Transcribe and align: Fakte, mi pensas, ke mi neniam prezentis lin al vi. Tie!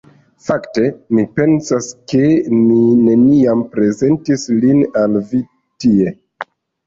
Fakte, 0.45 0.85
mi 1.17 1.25
pensas, 1.39 1.89
ke 2.13 2.21
mi 2.55 2.79
neniam 3.09 3.61
prezentis 3.75 4.47
lin 4.65 4.81
al 5.05 5.19
vi. 5.29 5.43
Tie! 5.85 6.15